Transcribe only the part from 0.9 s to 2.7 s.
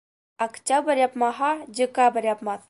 япмаһа, декабрь япмаҫ.